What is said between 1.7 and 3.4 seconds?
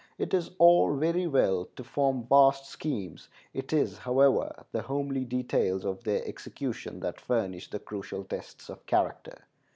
to form vast schemes.